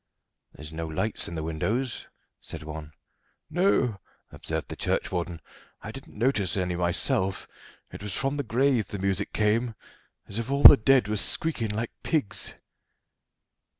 "There's 0.55 0.73
no 0.73 0.87
lights 0.87 1.27
in 1.27 1.35
the 1.35 1.43
windows," 1.43 2.07
said 2.41 2.63
one. 2.63 2.91
"No," 3.51 3.99
observed 4.31 4.69
the 4.69 4.75
churchwarden, 4.75 5.39
"I 5.83 5.91
didn't 5.91 6.17
notice 6.17 6.57
any 6.57 6.75
myself; 6.75 7.47
it 7.91 8.01
was 8.01 8.15
from 8.17 8.35
the 8.37 8.43
graves 8.43 8.87
the 8.87 8.97
music 8.97 9.31
came, 9.31 9.75
as 10.27 10.39
if 10.39 10.49
all 10.49 10.63
the 10.63 10.75
dead 10.75 11.07
was 11.07 11.21
squeakin' 11.21 11.69
like 11.69 11.91
pigs." 12.01 12.55